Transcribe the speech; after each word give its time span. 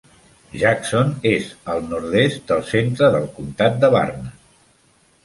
Jackson 0.61 1.11
és 1.31 1.49
al 1.73 1.83
nord-est 1.91 2.41
del 2.53 2.63
centre 2.71 3.11
del 3.17 3.29
comtat 3.37 3.77
de 3.85 3.93
Burnett. 3.97 4.41